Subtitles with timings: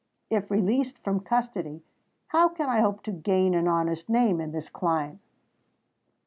[0.31, 1.83] If released from custody,
[2.29, 5.19] how can I hope to gain an honest name in this clime?